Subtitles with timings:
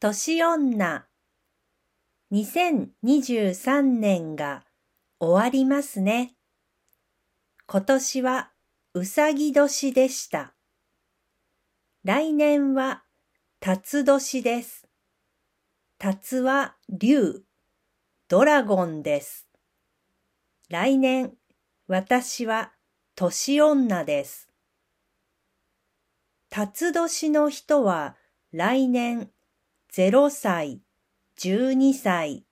[0.00, 1.08] 年女
[2.30, 4.62] 2023年が
[5.18, 6.36] 終わりますね。
[7.66, 8.52] 今年は
[8.94, 10.54] うさぎ年でした。
[12.04, 13.02] 来年は
[13.58, 14.86] 辰年です。
[15.98, 17.42] 辰は竜、
[18.28, 19.48] ドラゴンです。
[20.68, 21.32] 来年、
[21.88, 22.70] 私は
[23.16, 24.48] 年女です。
[26.50, 28.14] 辰年の人は
[28.52, 29.32] 来年
[29.90, 30.82] 0歳、
[31.38, 32.44] 12歳、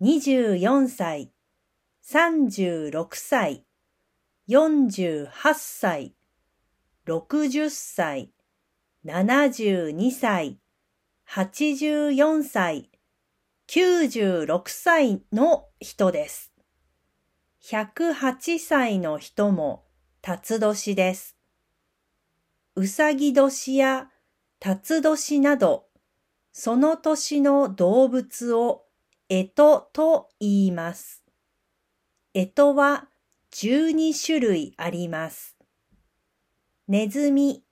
[0.00, 1.32] 24歳、
[2.06, 3.64] 36歳、
[4.48, 6.14] 48歳、
[7.04, 8.32] 60歳、
[9.04, 10.60] 72歳、
[11.28, 12.90] 84歳、
[13.66, 16.52] 96歳の人です。
[17.64, 19.84] 108歳の人も
[20.22, 21.36] 辰年です。
[22.76, 24.10] うさぎ年や
[24.60, 25.87] 辰年など
[26.60, 28.82] その年の動物を
[29.28, 29.52] 干支
[29.92, 31.22] と言います。
[32.34, 33.08] 干支は
[33.52, 35.56] 12種類あります。
[36.88, 37.62] ネズミ、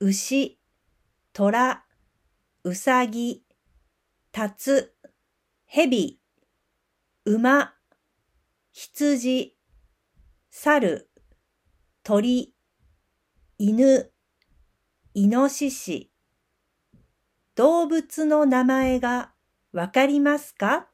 [0.00, 0.60] 牛、
[1.32, 1.82] 虎、
[2.62, 3.42] うさぎ、
[4.32, 4.92] タツ、
[5.64, 6.20] ヘビ、
[7.24, 7.72] 馬、
[8.70, 9.56] 羊、
[10.50, 11.08] 猿、
[12.02, 12.54] 鳥、
[13.56, 14.12] 犬、
[15.14, 16.09] イノシシ、
[17.60, 19.34] 動物の名前が
[19.74, 20.89] わかりますか？